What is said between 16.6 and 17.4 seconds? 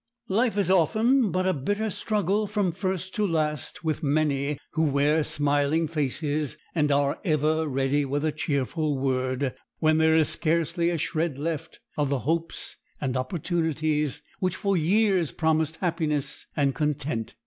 content.